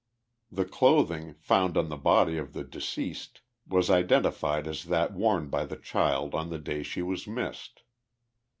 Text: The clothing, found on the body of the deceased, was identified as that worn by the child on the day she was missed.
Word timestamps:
The 0.51 0.65
clothing, 0.65 1.35
found 1.35 1.77
on 1.77 1.89
the 1.89 1.95
body 1.95 2.39
of 2.39 2.53
the 2.53 2.63
deceased, 2.63 3.41
was 3.67 3.91
identified 3.91 4.65
as 4.67 4.85
that 4.85 5.13
worn 5.13 5.47
by 5.47 5.63
the 5.63 5.77
child 5.77 6.33
on 6.33 6.49
the 6.49 6.57
day 6.57 6.81
she 6.81 7.03
was 7.03 7.27
missed. 7.27 7.83